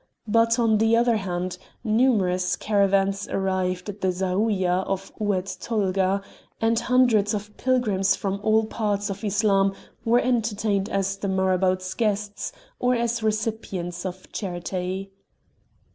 But 0.27 0.57
on 0.57 0.79
the 0.79 0.97
other 0.97 1.17
hand, 1.17 1.59
numerous 1.83 2.55
caravans 2.55 3.27
arrived 3.27 3.87
at 3.87 4.01
the 4.01 4.07
Zaouïa 4.07 4.83
of 4.87 5.11
Oued 5.21 5.45
Tolga, 5.61 6.23
and 6.59 6.79
hundreds 6.79 7.35
of 7.35 7.55
pilgrims 7.55 8.15
from 8.15 8.39
all 8.41 8.65
parts 8.65 9.11
of 9.11 9.23
Islam 9.23 9.75
were 10.03 10.19
entertained 10.19 10.89
as 10.89 11.17
the 11.17 11.27
marabout's 11.27 11.93
guests, 11.93 12.51
or 12.79 12.95
as 12.95 13.21
recipients 13.21 14.03
of 14.03 14.31
charity. 14.31 15.11